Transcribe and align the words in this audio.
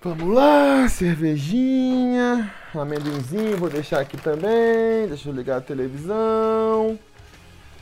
Vamos 0.00 0.32
lá, 0.32 0.88
cervejinha, 0.88 2.54
amendoinzinho, 2.72 3.56
vou 3.56 3.68
deixar 3.68 3.98
aqui 3.98 4.16
também. 4.16 5.08
Deixa 5.08 5.28
eu 5.28 5.34
ligar 5.34 5.56
a 5.56 5.60
televisão. 5.60 6.96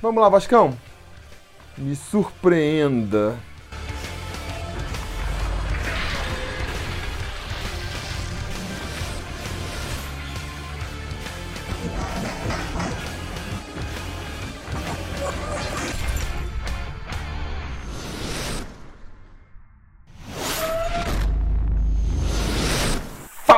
Vamos 0.00 0.22
lá, 0.22 0.29
Vascão. 0.30 0.74
Me 1.76 1.94
surpreenda. 1.94 3.37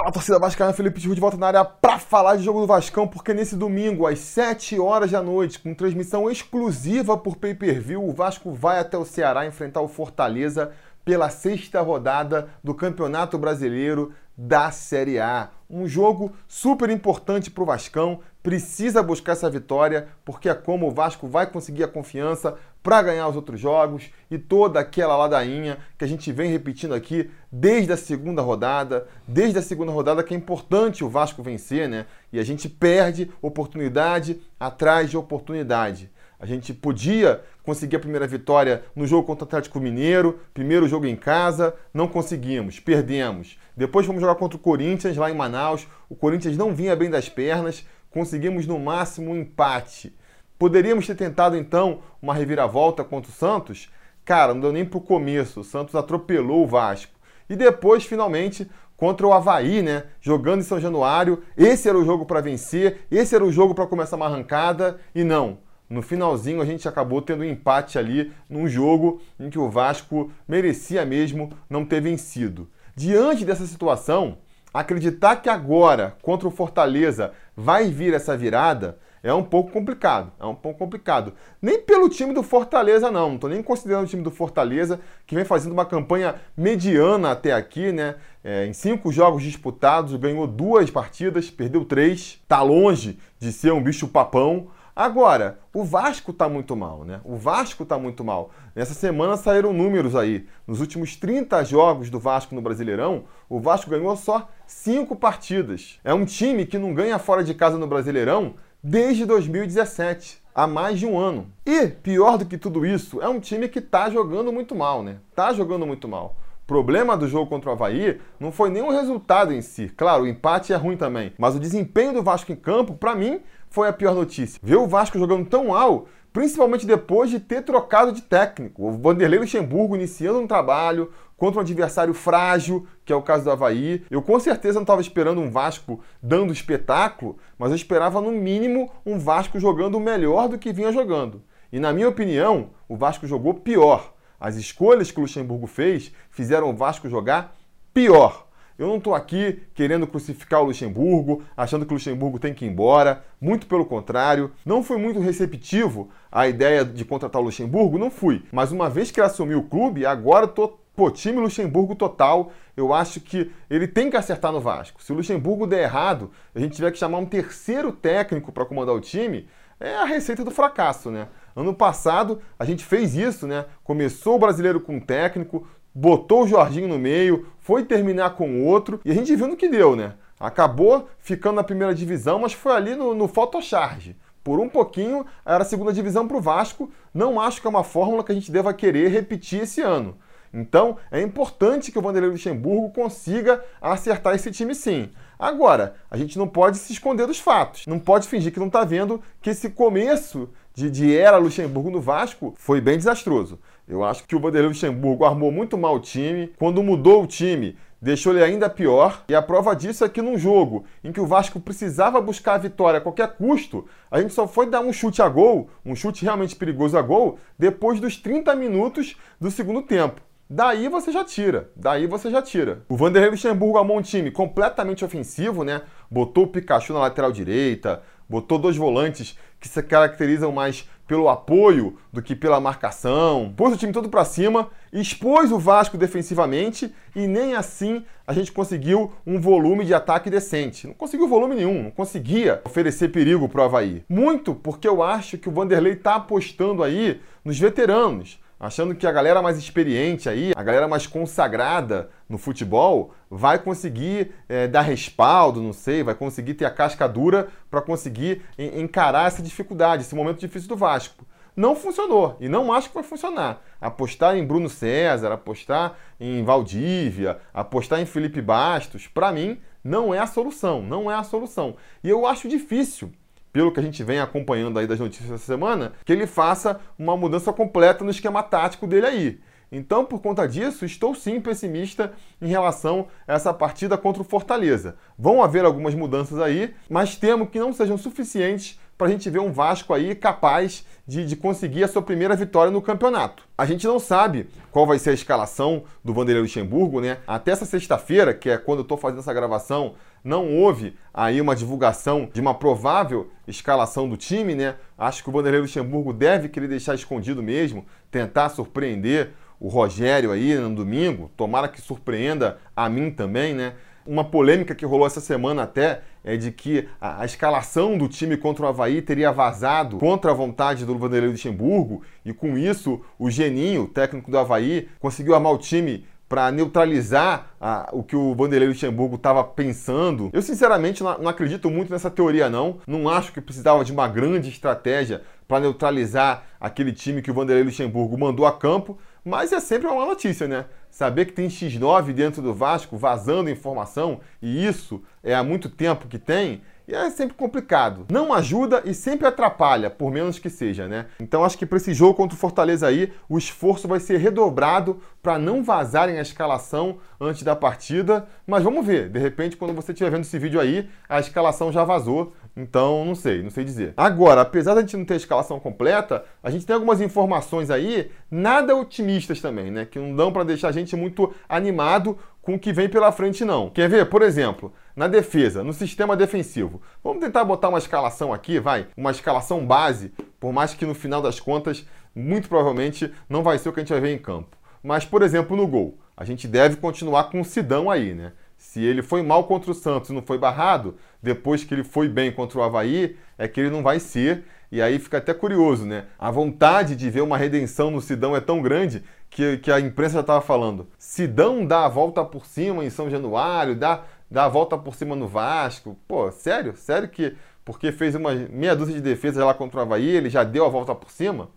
Fala, 0.09 0.15
torcida 0.15 0.39
vascaína, 0.39 0.73
Felipe 0.73 1.01
Tiru 1.03 1.15
de 1.15 1.21
volta 1.21 1.37
na 1.37 1.49
área 1.49 1.65
para 1.67 1.99
falar 1.99 2.37
de 2.37 2.43
jogo 2.43 2.63
do 2.63 2.67
Vascão, 2.67 3.07
porque 3.07 3.35
nesse 3.35 3.55
domingo, 3.55 4.07
às 4.07 4.19
7 4.21 4.81
horas 4.81 5.11
da 5.11 5.23
noite, 5.23 5.59
com 5.59 5.75
transmissão 5.75 6.31
exclusiva 6.31 7.15
por 7.19 7.37
pay-per-view, 7.37 8.03
o 8.03 8.15
Vasco 8.15 8.51
vai 8.51 8.79
até 8.79 8.97
o 8.97 9.05
Ceará 9.05 9.45
enfrentar 9.47 9.83
o 9.83 9.89
Fortaleza 9.89 10.73
pela 11.05 11.29
sexta 11.29 11.83
rodada 11.83 12.49
do 12.65 12.75
Campeonato 12.75 13.37
Brasileiro 13.37 14.15
da 14.35 14.71
Série 14.71 15.19
A. 15.19 15.51
Um 15.69 15.87
jogo 15.87 16.33
super 16.47 16.89
importante 16.89 17.51
para 17.51 17.63
o 17.63 17.67
Vascão, 17.67 18.21
precisa 18.43 19.03
buscar 19.03 19.33
essa 19.33 19.51
vitória, 19.51 20.09
porque 20.25 20.49
é 20.49 20.55
como 20.55 20.89
o 20.89 20.91
Vasco 20.91 21.27
vai 21.27 21.47
conseguir 21.47 21.85
a 21.85 21.89
confiança 21.89 22.57
para 22.83 23.03
ganhar 23.03 23.29
os 23.29 23.37
outros 23.37 23.61
jogos 23.61 24.11
e 24.31 24.39
toda 24.39 24.81
aquela 24.81 25.17
ladainha 25.17 25.79
que 25.99 26.05
a 26.05 26.09
gente 26.09 26.33
vem 26.33 26.51
repetindo 26.51 26.95
aqui 26.95 27.31
desde 27.51 27.93
a 27.93 27.97
segunda 27.97 28.41
rodada, 28.41 29.07
desde 29.27 29.59
a 29.59 29.63
segunda 29.63 29.93
rodada 29.93 30.23
que 30.23 30.33
é 30.33 30.37
importante 30.37 31.05
o 31.05 31.09
Vasco 31.09 31.43
vencer, 31.43 31.89
né? 31.89 32.07
E 32.33 32.39
a 32.39 32.45
gente 32.45 32.69
perde 32.69 33.31
oportunidade 33.43 34.41
atrás 34.59 35.11
de 35.11 35.17
oportunidade. 35.17 36.11
A 36.41 36.47
gente 36.47 36.73
podia 36.73 37.43
conseguir 37.65 37.97
a 37.97 38.01
primeira 38.01 38.27
vitória 38.27 38.85
no 38.95 39.07
jogo 39.07 39.27
contra 39.27 39.45
o 39.45 39.49
Atlético 39.49 39.81
Mineiro, 39.81 40.39
primeiro 40.55 40.87
jogo 40.87 41.05
em 41.05 41.17
casa, 41.17 41.75
não 41.93 42.07
conseguimos, 42.07 42.79
perdemos. 42.79 43.59
Depois 43.77 44.07
fomos 44.07 44.21
jogar 44.21 44.37
contra 44.37 44.57
o 44.57 44.61
Corinthians 44.61 45.17
lá 45.17 45.31
em 45.31 45.35
Manaus, 45.35 45.89
o 46.09 46.15
Corinthians 46.15 46.57
não 46.57 46.73
vinha 46.73 46.95
bem 46.95 47.11
das 47.11 47.29
pernas, 47.29 47.85
conseguimos 48.11 48.67
no 48.67 48.79
máximo 48.79 49.31
um 49.31 49.37
empate. 49.37 50.15
Poderíamos 50.59 51.07
ter 51.07 51.15
tentado 51.15 51.57
então 51.57 52.01
uma 52.21 52.35
reviravolta 52.35 53.05
contra 53.05 53.31
o 53.31 53.35
Santos? 53.35 53.89
Cara, 54.25 54.53
não 54.53 54.61
deu 54.61 54.73
nem 54.73 54.85
pro 54.85 55.01
começo. 55.01 55.61
O 55.61 55.65
Santos 55.65 55.95
atropelou 55.95 56.65
o 56.65 56.67
Vasco. 56.67 57.13
E 57.49 57.57
depois, 57.57 58.05
finalmente, 58.05 58.69
contra 58.97 59.27
o 59.27 59.33
Havaí, 59.33 59.81
né? 59.81 60.05
Jogando 60.21 60.61
em 60.61 60.65
São 60.65 60.81
Januário. 60.81 61.43
Esse 61.57 61.89
era 61.89 61.97
o 61.97 62.05
jogo 62.05 62.27
para 62.27 62.41
vencer, 62.41 63.07
esse 63.11 63.35
era 63.35 63.45
o 63.45 63.53
jogo 63.53 63.75
para 63.75 63.87
começar 63.87 64.17
uma 64.17 64.27
arrancada. 64.27 64.99
E 65.15 65.25
não. 65.25 65.59
No 65.89 66.03
finalzinho 66.03 66.61
a 66.61 66.67
gente 66.67 66.87
acabou 66.87 67.23
tendo 67.23 67.41
um 67.41 67.49
empate 67.49 67.99
ali 67.99 68.31
num 68.51 68.69
jogo 68.69 69.23
em 69.41 69.49
que 69.49 69.59
o 69.59 69.71
Vasco 69.71 70.31
merecia 70.47 71.07
mesmo 71.07 71.51
não 71.71 71.85
ter 71.85 72.03
vencido. 72.03 72.69
Diante 72.95 73.45
dessa 73.45 73.65
situação, 73.65 74.39
acreditar 74.75 75.37
que 75.37 75.49
agora, 75.49 76.17
contra 76.21 76.47
o 76.47 76.51
Fortaleza, 76.51 77.33
vai 77.59 77.91
vir 77.91 78.15
essa 78.15 78.37
virada 78.37 78.99
é 79.23 79.35
um 79.35 79.43
pouco 79.43 79.73
complicado. 79.73 80.33
É 80.39 80.47
um 80.47 80.55
pouco 80.55 80.79
complicado. 80.79 81.33
Nem 81.61 81.81
pelo 81.81 82.09
time 82.09 82.33
do 82.33 82.43
Fortaleza, 82.43 83.11
não. 83.11 83.29
Não 83.29 83.35
estou 83.35 83.51
nem 83.51 83.63
considerando 83.63 84.05
o 84.05 84.09
time 84.09 84.23
do 84.23 84.31
Fortaleza, 84.31 85.01
que 85.27 85.35
vem 85.35 85.45
fazendo 85.45 85.73
uma 85.73 85.85
campanha 85.85 86.37
mediana 86.57 87.33
até 87.33 87.53
aqui, 87.53 87.93
né? 87.93 88.15
É, 88.45 88.67
em 88.67 88.73
cinco 88.73 89.11
jogos 89.11 89.43
disputados, 89.43 90.15
ganhou 90.15 90.47
duas 90.47 90.91
partidas, 90.91 91.51
perdeu 91.51 91.85
três. 91.85 92.39
Está 92.43 92.63
longe 92.63 93.19
de 93.39 93.53
ser 93.53 93.73
um 93.73 93.83
bicho 93.83 94.09
papão. 94.09 94.69
Agora, 94.99 95.61
o 95.73 95.85
Vasco 95.85 96.33
está 96.33 96.49
muito 96.49 96.75
mal, 96.75 97.05
né? 97.05 97.21
O 97.23 97.37
Vasco 97.37 97.85
está 97.85 97.97
muito 97.97 98.25
mal. 98.25 98.51
Nessa 98.75 98.95
semana 98.95 99.37
saíram 99.37 99.73
números 99.73 100.17
aí. 100.17 100.49
Nos 100.67 100.81
últimos 100.81 101.15
30 101.15 101.65
jogos 101.65 102.11
do 102.11 102.19
Vasco 102.19 102.53
no 102.53 102.61
Brasileirão, 102.61 103.23
o 103.49 103.61
Vasco 103.61 103.93
ganhou 103.93 104.17
só 104.17 104.49
cinco 104.67 105.15
partidas. 105.15 106.01
É 106.03 106.13
um 106.13 106.25
time 106.25 106.67
que 106.67 106.79
não 106.79 106.93
ganha 106.93 107.17
fora 107.17 107.45
de 107.45 107.55
casa 107.55 107.79
no 107.79 107.87
Brasileirão 107.87 108.57
desde 108.83 109.25
2017, 109.25 110.43
há 110.53 110.67
mais 110.67 110.99
de 110.99 111.07
um 111.07 111.17
ano. 111.17 111.47
E, 111.65 111.87
pior 111.87 112.37
do 112.37 112.45
que 112.45 112.59
tudo 112.59 112.85
isso, 112.85 113.23
é 113.23 113.29
um 113.29 113.39
time 113.39 113.69
que 113.69 113.79
está 113.79 114.11
jogando 114.11 114.53
muito 114.53 114.75
mal, 114.75 115.05
né? 115.05 115.19
Tá 115.33 115.53
jogando 115.53 115.87
muito 115.87 116.09
mal. 116.09 116.35
O 116.65 116.67
problema 116.67 117.17
do 117.17 117.29
jogo 117.29 117.49
contra 117.49 117.71
o 117.71 117.73
Havaí 117.73 118.21
não 118.39 118.51
foi 118.51 118.69
nem 118.69 118.83
o 118.83 118.91
resultado 118.91 119.55
em 119.55 119.63
si. 119.63 119.89
Claro, 119.97 120.25
o 120.25 120.27
empate 120.27 120.73
é 120.73 120.77
ruim 120.77 120.97
também. 120.97 121.33
Mas 121.39 121.55
o 121.55 121.61
desempenho 121.61 122.13
do 122.13 122.23
Vasco 122.23 122.51
em 122.53 122.57
campo, 122.57 122.95
para 122.95 123.15
mim, 123.15 123.41
foi 123.71 123.89
a 123.89 123.93
pior 123.93 124.15
notícia. 124.15 124.61
Ver 124.63 124.77
o 124.77 124.87
Vasco 124.87 125.19
jogando 125.19 125.49
tão 125.49 125.69
mal 125.69 126.07
principalmente 126.33 126.87
depois 126.87 127.31
de 127.31 127.41
ter 127.41 127.63
trocado 127.63 128.13
de 128.13 128.23
técnico. 128.23 128.87
O 128.87 128.93
Vanderlei 128.93 129.41
Luxemburgo 129.41 129.97
iniciando 129.97 130.39
um 130.39 130.47
trabalho 130.47 131.11
contra 131.37 131.59
um 131.59 131.63
adversário 131.63 132.13
frágil, 132.13 132.87
que 133.05 133.13
é 133.13 133.17
o 133.17 133.23
caso 133.23 133.45
do 133.45 133.51
Havaí. 133.51 134.05
Eu 134.11 134.23
com 134.23 134.39
certeza 134.39 134.75
não 134.75 134.83
estava 134.83 135.01
esperando 135.01 135.41
um 135.41 135.51
Vasco 135.51 136.01
dando 136.23 136.53
espetáculo, 136.53 137.39
mas 137.59 137.71
eu 137.71 137.77
esperava 137.77 138.21
no 138.21 138.33
mínimo 138.33 138.91
um 139.07 139.19
Vasco 139.19 139.59
jogando 139.59 140.01
melhor 140.01 140.49
do 140.49 140.59
que 140.59 140.73
vinha 140.73 140.93
jogando. 140.93 141.43
E 141.73 141.79
na 141.79 141.93
minha 141.93 142.09
opinião, 142.09 142.71
o 142.89 142.97
Vasco 142.97 143.27
jogou 143.27 143.55
pior. 143.55 144.15
As 144.41 144.57
escolhas 144.57 145.11
que 145.11 145.19
o 145.19 145.23
Luxemburgo 145.23 145.67
fez 145.67 146.13
fizeram 146.31 146.71
o 146.71 146.77
Vasco 146.77 147.09
jogar 147.09 147.57
pior. 147.93 148.48
Eu 148.79 148.87
não 148.87 148.99
estou 148.99 149.15
aqui 149.15 149.61
querendo 149.75 150.07
crucificar 150.07 150.63
o 150.63 150.67
Luxemburgo, 150.67 151.43
achando 151.57 151.85
que 151.85 151.93
o 151.93 151.97
Luxemburgo 151.97 152.39
tem 152.39 152.55
que 152.55 152.65
ir 152.65 152.69
embora. 152.69 153.25
Muito 153.41 153.67
pelo 153.67 153.85
contrário. 153.85 154.53
Não 154.65 154.85
fui 154.85 154.99
muito 154.99 155.19
receptivo 155.19 156.11
à 156.31 156.47
ideia 156.47 156.85
de 156.85 157.05
contratar 157.05 157.43
o 157.43 157.45
Luxemburgo, 157.45 157.99
não 157.99 158.11
fui. 158.11 158.45
Mas 158.53 158.71
uma 158.71 158.89
vez 158.89 159.11
que 159.11 159.19
ele 159.19 159.27
assumiu 159.27 159.59
o 159.59 159.65
clube, 159.65 160.07
agora 160.07 160.45
estou 160.45 160.81
Pô, 160.99 161.13
time 161.13 161.39
Luxemburgo 161.39 161.95
total, 161.95 162.51
eu 162.77 162.93
acho 162.93 163.21
que 163.21 163.53
ele 163.71 163.87
tem 163.87 164.11
que 164.11 164.17
acertar 164.17 164.51
no 164.51 164.61
Vasco. 164.61 165.01
Se 165.01 165.13
o 165.13 165.15
Luxemburgo 165.15 165.65
der 165.65 165.85
errado, 165.85 166.33
a 166.53 166.59
gente 166.59 166.75
tiver 166.75 166.91
que 166.91 166.99
chamar 166.99 167.19
um 167.19 167.25
terceiro 167.25 167.93
técnico 167.93 168.51
para 168.51 168.65
comandar 168.65 168.97
o 168.97 169.01
time, 169.01 169.49
é 169.79 169.95
a 169.95 170.05
receita 170.05 170.45
do 170.45 170.51
fracasso, 170.51 171.09
né? 171.09 171.29
Ano 171.55 171.73
passado 171.73 172.41
a 172.59 172.65
gente 172.65 172.85
fez 172.85 173.15
isso, 173.15 173.47
né? 173.47 173.67
Começou 173.85 174.35
o 174.35 174.39
brasileiro 174.41 174.81
com 174.81 174.97
um 174.97 175.01
técnico, 175.01 175.69
botou 175.95 176.45
o 176.45 176.47
Jorginho 176.49 176.89
no 176.89 176.99
meio, 176.99 177.47
foi 177.59 177.85
terminar 177.85 178.31
com 178.31 178.65
outro 178.65 179.01
e 179.05 179.11
a 179.11 179.15
gente 179.15 179.35
viu 179.35 179.49
no 179.49 179.57
que 179.57 179.69
deu, 179.69 179.97
né? 179.97 180.15
Acabou 180.39 181.09
ficando 181.19 181.57
na 181.57 181.65
primeira 181.65 181.95
divisão, 181.95 182.39
mas 182.39 182.53
foi 182.53 182.73
ali 182.73 182.95
no, 182.95 183.15
no 183.15 183.27
photocharge. 183.27 184.17
Por 184.45 184.61
um 184.61 184.69
pouquinho 184.69 185.27
era 185.45 185.63
a 185.63 185.67
segunda 185.67 185.93
divisão 185.93 186.27
para 186.27 186.37
o 186.37 186.41
Vasco. 186.41 186.91
Não 187.13 187.41
acho 187.41 187.61
que 187.61 187.67
é 187.67 187.71
uma 187.71 187.85
fórmula 187.85 188.23
que 188.23 188.33
a 188.33 188.35
gente 188.35 188.53
deva 188.53 188.73
querer 188.73 189.09
repetir 189.09 189.63
esse 189.63 189.81
ano. 189.81 190.17
Então, 190.53 190.97
é 191.11 191.21
importante 191.21 191.93
que 191.93 191.99
o 191.99 192.03
Vanderlei 192.03 192.31
Luxemburgo 192.31 192.91
consiga 192.91 193.63
acertar 193.81 194.35
esse 194.35 194.51
time 194.51 194.75
sim. 194.75 195.11
Agora, 195.39 195.95
a 196.11 196.17
gente 196.17 196.39
não 196.39 196.49
pode 196.49 196.79
se 196.79 196.93
esconder 196.93 197.27
dos 197.27 197.39
fatos. 197.39 197.87
Não 197.87 197.99
pode 197.99 198.27
fingir 198.27 198.53
que 198.53 198.59
não 198.59 198.69
está 198.69 198.85
vendo 198.85 199.23
que 199.43 199.51
esse 199.51 199.71
começo 199.71 200.49
de, 200.79 200.89
de 200.89 201.17
era 201.17 201.39
Luxemburgo 201.39 201.91
no 201.91 202.01
Vasco 202.01 202.55
foi 202.57 202.81
bem 202.81 202.97
desastroso. 202.97 203.59
Eu 203.89 204.05
acho 204.05 204.23
que 204.25 204.37
o 204.37 204.39
Vanderlei 204.39 204.69
Luxemburgo 204.69 205.25
armou 205.25 205.51
muito 205.51 205.77
mal 205.77 205.97
o 205.97 206.01
time. 206.01 206.53
Quando 206.57 206.85
mudou 206.85 207.25
o 207.25 207.27
time, 207.27 207.77
deixou 208.01 208.33
ele 208.33 208.45
ainda 208.45 208.71
pior. 208.71 209.25
E 209.29 209.35
a 209.35 209.43
prova 209.43 209.75
disso 209.75 210.05
é 210.05 210.09
que 210.09 210.23
num 210.23 210.39
jogo 210.39 210.85
em 211.03 211.11
que 211.11 211.21
o 211.21 211.27
Vasco 211.27 211.59
precisava 211.59 212.21
buscar 212.21 212.55
a 212.55 212.59
vitória 212.59 212.99
a 212.99 213.01
qualquer 213.01 213.33
custo, 213.33 213.87
a 214.09 214.21
gente 214.21 214.33
só 214.33 214.47
foi 214.47 214.71
dar 214.71 214.81
um 214.81 214.93
chute 214.93 215.21
a 215.21 215.29
gol, 215.29 215.69
um 215.85 215.97
chute 215.97 216.25
realmente 216.25 216.55
perigoso 216.55 216.97
a 216.97 217.03
gol, 217.03 217.41
depois 217.59 217.99
dos 217.99 218.17
30 218.17 218.55
minutos 218.55 219.17
do 219.41 219.51
segundo 219.51 219.83
tempo. 219.83 220.21
Daí 220.51 220.89
você 220.89 221.13
já 221.13 221.25
tira, 221.25 221.71
daí 221.77 222.07
você 222.07 222.31
já 222.31 222.41
tira. 222.41 222.83
O 222.89 222.97
Vanderlei 222.97 223.33
Luxemburgo 223.33 223.77
armou 223.77 223.99
um 223.99 224.03
time 224.03 224.31
completamente 224.31 225.05
ofensivo, 225.05 225.63
né? 225.63 225.83
Botou 226.11 226.45
o 226.45 226.47
Pikachu 226.47 226.95
na 226.95 227.01
lateral 227.01 227.31
direita, 227.31 228.01
botou 228.29 228.59
dois 228.59 228.77
volantes 228.77 229.37
que 229.61 229.69
se 229.69 229.83
caracterizam 229.83 230.53
mais 230.53 230.89
pelo 231.09 231.31
apoio 231.31 231.97
do 232.13 232.21
que 232.21 232.37
pela 232.37 232.61
marcação, 232.61 233.53
pôs 233.57 233.73
o 233.73 233.77
time 233.79 233.95
todo 233.95 234.11
para 234.11 234.27
cima, 234.27 234.69
expôs 234.93 235.51
o 235.51 235.59
Vasco 235.59 235.97
defensivamente 235.97 236.95
e 237.17 237.27
nem 237.27 237.55
assim 237.55 238.05
a 238.27 238.35
gente 238.35 238.53
conseguiu 238.53 239.11
um 239.27 239.41
volume 239.41 239.87
de 239.87 239.95
ataque 239.95 240.29
decente. 240.29 240.87
Não 240.87 240.93
conseguiu 240.93 241.27
volume 241.27 241.55
nenhum, 241.55 241.83
não 241.85 241.91
conseguia 241.91 242.61
oferecer 242.65 243.09
perigo 243.09 243.49
para 243.49 243.63
o 243.63 243.65
Havaí. 243.65 244.05
Muito 244.07 244.55
porque 244.55 244.87
eu 244.87 245.03
acho 245.03 245.39
que 245.39 245.49
o 245.49 245.53
Vanderlei 245.53 245.95
está 245.95 246.17
apostando 246.17 246.83
aí 246.83 247.23
nos 247.43 247.59
veteranos 247.59 248.39
achando 248.59 248.95
que 248.95 249.07
a 249.07 249.13
galera 249.13 249.41
mais 249.41 249.57
experiente 249.57 250.29
aí, 250.29 250.53
a 250.57 250.63
galera 250.63 250.89
mais 250.89 251.07
consagrada 251.07 252.11
no 252.29 252.39
futebol, 252.39 253.15
vai 253.31 253.59
conseguir 253.59 254.33
é, 254.49 254.67
dar 254.67 254.83
respaldo, 254.83 255.63
não 255.63 255.73
sei, 255.73 256.03
vai 256.03 256.15
conseguir 256.15 256.55
ter 256.55 256.65
a 256.65 256.71
casca 256.71 257.09
dura 257.09 257.49
para 257.71 257.81
conseguir 257.81 258.43
encarar 258.59 259.27
essa 259.27 259.43
dificuldade, 259.43 260.03
esse 260.03 260.15
momento 260.15 260.41
difícil 260.41 260.69
do 260.69 260.77
Vasco. 260.77 261.27
não 261.57 261.75
funcionou 261.75 262.37
e 262.39 262.49
não 262.49 262.73
acho 262.73 262.89
que 262.89 262.95
vai 262.95 263.03
funcionar. 263.03 263.63
Apostar 263.81 264.37
em 264.37 264.47
Bruno 264.47 264.69
César, 264.69 265.33
apostar 265.33 265.97
em 266.21 266.45
Valdívia, 266.45 267.39
apostar 267.53 268.01
em 268.01 268.07
Felipe 268.07 268.41
Bastos, 268.41 269.09
para 269.09 269.33
mim 269.33 269.61
não 269.83 270.15
é 270.15 270.19
a 270.19 270.27
solução, 270.27 270.83
não 270.83 271.11
é 271.11 271.15
a 271.15 271.25
solução. 271.25 271.77
E 272.03 272.09
eu 272.09 272.27
acho 272.27 272.49
difícil 272.49 273.13
pelo 273.59 273.73
que 273.73 273.81
a 273.81 273.83
gente 273.83 274.05
vem 274.05 274.21
acompanhando 274.21 274.79
aí 274.79 274.87
das 274.87 275.01
notícias 275.01 275.29
dessa 275.29 275.45
semana, 275.45 275.93
que 276.05 276.13
ele 276.13 276.29
faça 276.29 276.79
uma 276.97 277.17
mudança 277.17 277.53
completa 277.53 278.05
no 278.05 278.11
esquema 278.13 278.41
tático 278.41 278.87
dele 278.87 279.05
aí. 279.05 279.41
Então, 279.73 280.05
por 280.05 280.21
conta 280.21 280.47
disso, 280.47 280.85
estou 280.85 281.13
sim 281.13 281.41
pessimista 281.41 282.13
em 282.41 282.47
relação 282.47 283.09
a 283.27 283.35
essa 283.35 283.53
partida 283.53 283.99
contra 283.99 284.23
o 284.23 284.25
Fortaleza. 284.25 284.95
Vão 285.19 285.43
haver 285.43 285.65
algumas 285.65 285.93
mudanças 285.93 286.39
aí, 286.39 286.73
mas 286.89 287.17
temo 287.17 287.49
que 287.49 287.59
não 287.59 287.73
sejam 287.73 287.99
suficientes 287.99 288.79
para 288.97 289.07
a 289.07 289.11
gente 289.11 289.29
ver 289.29 289.41
um 289.41 289.53
Vasco 289.53 289.93
aí 289.93 290.15
capaz 290.15 290.85
de, 291.07 291.25
de, 291.25 291.37
conseguir 291.37 291.83
a 291.83 291.89
sua 291.89 292.03
primeira 292.03 292.35
vitória 292.35 292.71
no 292.71 292.83
campeonato. 292.83 293.45
A 293.57 293.65
gente 293.65 293.87
não 293.87 293.99
sabe 293.99 294.49
qual 294.71 294.87
vai 294.87 294.99
ser 294.99 295.11
a 295.11 295.15
escalação 295.15 295.83
do 296.05 296.13
Vanderlei 296.13 296.43
Luxemburgo, 296.43 297.01
né? 297.01 297.19
Até 297.27 297.53
essa 297.53 297.65
sexta-feira, 297.65 298.35
que 298.35 298.51
é 298.51 298.59
quando 298.59 298.79
eu 298.79 298.83
estou 298.83 298.99
fazendo 298.99 299.21
essa 299.21 299.33
gravação, 299.33 299.95
não 300.23 300.55
houve 300.57 300.95
aí 301.13 301.41
uma 301.41 301.57
divulgação 301.57 302.29
de 302.33 302.41
uma 302.41 302.55
provável 302.55 303.31
escalação 303.47 304.09
do 304.09 304.17
time, 304.17 304.55
né? 304.55 304.75
Acho 304.97 305.23
que 305.23 305.29
o 305.29 305.33
Vanderlei 305.33 305.61
Luxemburgo 305.61 306.13
deve 306.13 306.49
querer 306.49 306.69
deixar 306.69 306.95
escondido 306.95 307.43
mesmo, 307.43 307.87
tentar 308.11 308.49
surpreender 308.51 309.31
o 309.61 309.69
Rogério 309.69 310.31
aí 310.31 310.55
no 310.55 310.75
domingo, 310.75 311.31
tomara 311.37 311.69
que 311.69 311.81
surpreenda 311.81 312.59
a 312.77 312.89
mim 312.89 313.11
também, 313.11 313.55
né? 313.55 313.75
Uma 314.07 314.25
polêmica 314.25 314.75
que 314.75 314.87
rolou 314.87 315.07
essa 315.07 315.21
semana 315.21 315.65
até 315.65 316.01
é 316.25 316.37
de 316.37 316.51
que 316.51 316.89
a, 317.01 317.23
a, 317.23 317.25
escalação 317.27 317.99
do 317.99 318.09
time 318.09 318.39
contra 318.39 318.65
o 318.65 318.69
Havaí 318.69 319.03
teria 319.03 319.31
vazado 319.31 319.99
contra 319.99 320.31
a 320.31 320.35
vontade 320.35 320.87
do 320.87 320.97
Vanderlei 320.97 321.31
Luxemburgo 321.31 322.03
e 322.25 322.33
com 322.33 322.57
isso 322.57 323.03
o 323.19 323.31
Geninho, 323.31 323.87
técnico 323.87 324.31
do 324.31 324.39
Havaí, 324.39 324.89
conseguiu 324.99 325.35
armar 325.35 325.53
o 325.53 325.59
time 325.59 326.07
para 326.29 326.51
neutralizar 326.53 327.55
o 327.93 328.03
que 328.03 328.15
o 328.15 328.35
Vanderlei 328.35 328.69
Luxemburgo 328.69 329.17
estava 329.17 329.43
pensando. 329.43 330.31
Eu, 330.33 330.43
sinceramente, 330.43 331.03
não, 331.03 331.19
não, 331.19 331.29
acredito 331.29 331.71
muito 331.71 331.91
nessa 331.91 332.11
teoria, 332.11 332.51
não. 332.51 332.79
Não 332.87 333.09
acho 333.09 333.33
que 333.33 333.41
precisava 333.41 333.85
de 333.85 333.93
uma 333.93 334.07
grande 334.07 334.49
estratégia 334.49 335.23
para 335.47 335.61
neutralizar 335.61 336.45
aquele 336.61 336.93
time 336.93 337.23
que 337.23 337.31
o 337.31 337.35
Vanderlei 337.35 337.65
Luxemburgo 337.65 338.19
mandou 338.19 338.45
a 338.45 338.53
campo, 338.53 338.99
mas 339.25 339.53
é 339.53 339.61
sempre 339.61 339.89
uma 339.89 340.05
notícia, 340.05 340.47
né? 340.47 340.67
Saber 340.91 341.25
que 341.25 341.33
tem 341.33 341.49
X9 341.49 342.13
dentro 342.13 342.43
do 342.43 342.53
Vasco 342.53 342.97
vazando 342.97 343.49
informação, 343.49 344.21
e 344.43 344.67
isso 344.67 345.03
é 345.23 345.35
há 345.35 345.43
muito 345.43 345.69
tempo 345.69 346.07
que 346.09 346.19
tem, 346.19 346.61
e 346.89 346.95
é 346.95 347.11
sempre 347.11 347.37
complicado. 347.37 348.07
Não 348.11 348.33
ajuda 348.33 348.83
e 348.87 348.95
sempre 348.95 349.27
atrapalha, 349.27 349.91
por 349.91 350.11
menos 350.11 350.39
que 350.39 350.49
seja, 350.49 350.89
né? 350.89 351.05
Então 351.21 351.45
acho 351.45 351.59
que 351.59 351.67
para 351.67 351.77
esse 351.77 351.93
jogo 351.93 352.15
contra 352.15 352.35
o 352.35 352.41
Fortaleza 352.41 352.87
aí, 352.87 353.13
o 353.29 353.37
esforço 353.37 353.87
vai 353.87 354.01
ser 354.01 354.17
redobrado 354.17 354.99
para 355.23 355.39
não 355.39 355.63
vazarem 355.63 356.19
a 356.19 356.23
escalação 356.23 356.97
antes 357.21 357.43
da 357.43 357.55
partida. 357.55 358.27
Mas 358.47 358.65
vamos 358.65 358.87
ver, 358.87 359.11
de 359.11 359.19
repente, 359.19 359.57
quando 359.57 359.75
você 359.75 359.93
estiver 359.93 360.11
vendo 360.11 360.23
esse 360.23 360.39
vídeo 360.39 360.59
aí, 360.59 360.89
a 361.07 361.21
escalação 361.21 361.71
já 361.71 361.85
vazou. 361.85 362.33
Então, 362.57 363.05
não 363.05 363.15
sei, 363.15 363.43
não 363.43 363.51
sei 363.51 363.65
dizer. 363.65 363.93
Agora, 363.97 364.41
apesar 364.41 364.75
da 364.75 364.81
gente 364.81 364.97
não 364.97 365.05
ter 365.05 365.15
a 365.15 365.19
escalação 365.19 365.61
completa, 365.61 366.25
a 366.43 366.51
gente 366.51 366.67
tem 366.67 366.75
algumas 366.75 367.01
informações 367.01 367.71
aí, 367.71 368.11
nada 368.31 368.75
otimistas 368.75 369.41
também, 369.41 369.71
né? 369.71 369.85
Que 369.85 369.99
não 369.99 370.17
dão 370.17 370.33
para 370.33 370.43
deixar 370.43 370.69
a 370.69 370.73
gente 370.73 370.97
muito 370.97 371.33
animado 371.49 372.19
com 372.49 372.55
o 372.55 372.59
que 372.59 372.73
vem 372.73 372.89
pela 372.89 373.13
frente, 373.13 373.45
não. 373.45 373.69
Quer 373.69 373.91
ver? 373.91 374.07
Por 374.07 374.23
exemplo, 374.23 374.73
na 374.97 375.07
defesa, 375.07 375.63
no 375.63 375.75
sistema 375.75 376.17
defensivo. 376.17 376.81
Vamos 377.05 377.23
tentar 377.23 377.45
botar 377.45 377.69
uma 377.69 377.77
escalação 377.77 378.33
aqui, 378.33 378.59
vai? 378.59 378.87
Uma 378.97 379.11
escalação 379.11 379.67
base, 379.67 380.15
por 380.41 380.51
mais 380.51 380.73
que 380.73 380.87
no 380.87 380.95
final 380.95 381.21
das 381.21 381.39
contas, 381.39 381.87
muito 382.15 382.49
provavelmente 382.49 383.13
não 383.29 383.43
vai 383.43 383.59
ser 383.59 383.69
o 383.69 383.73
que 383.75 383.81
a 383.81 383.83
gente 383.83 383.93
vai 383.93 384.01
ver 384.01 384.15
em 384.15 384.19
campo. 384.19 384.57
Mas, 384.83 385.05
por 385.05 385.21
exemplo, 385.21 385.55
no 385.55 385.67
gol, 385.67 385.99
a 386.17 386.25
gente 386.25 386.49
deve 386.49 386.77
continuar 386.77 387.25
com 387.25 387.39
o 387.39 387.45
Sidão 387.45 387.91
aí, 387.91 388.15
né? 388.15 388.33
Se 388.57 388.83
ele 388.83 389.03
foi 389.03 389.21
mal 389.21 389.45
contra 389.45 389.71
o 389.71 389.75
Santos 389.75 390.09
e 390.09 390.15
não 390.15 390.23
foi 390.23 390.39
barrado, 390.39 390.97
depois 391.23 391.63
que 391.65 391.75
ele 391.75 391.85
foi 391.85 392.09
bem 392.09 392.33
contra 392.33 392.59
o 392.59 392.63
Havaí, 392.63 393.19
é 393.37 393.47
que 393.47 393.61
ele 393.61 393.69
não 393.69 393.83
vai 393.83 394.01
ser. 394.01 394.45
E 394.71 394.83
aí 394.83 394.99
fica 394.99 395.19
até 395.19 395.33
curioso, 395.33 395.87
né? 395.87 396.07
A 396.19 396.31
vontade 396.31 396.95
de 396.95 397.09
ver 397.09 397.23
uma 397.23 397.39
redenção 397.39 397.91
no 397.91 398.01
Sidão 398.01 398.37
é 398.37 398.41
tão 398.41 398.61
grande 398.61 399.03
que, 399.31 399.59
que 399.59 399.73
a 399.73 399.81
imprensa 399.81 400.15
já 400.15 400.21
estava 400.21 400.41
falando. 400.41 400.89
Sidão 400.99 401.65
dá 401.65 401.87
a 401.87 401.89
volta 401.89 402.25
por 402.25 402.45
cima 402.45 402.85
em 402.85 402.91
São 402.91 403.09
Januário, 403.09 403.75
dá, 403.75 404.05
dá 404.31 404.45
a 404.45 404.49
volta 404.49 404.77
por 404.77 404.95
cima 404.95 405.17
no 405.17 405.27
Vasco. 405.27 405.97
Pô, 406.07 406.31
sério? 406.31 406.77
Sério 406.77 407.09
que 407.09 407.35
porque 407.65 407.93
fez 407.93 408.15
uma 408.15 408.35
meia 408.35 408.75
dúzia 408.75 408.95
de 408.95 409.03
defesas 409.03 409.45
lá 409.45 409.53
contra 409.53 409.81
o 409.81 409.83
Havaí, 409.83 410.09
ele 410.09 410.31
já 410.31 410.43
deu 410.43 410.65
a 410.65 410.71
volta 410.71 410.95
por 410.95 411.11
cima? 411.11 411.51